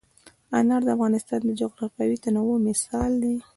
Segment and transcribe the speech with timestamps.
[0.59, 3.35] انار د افغانستان د جغرافیوي تنوع مثال دی.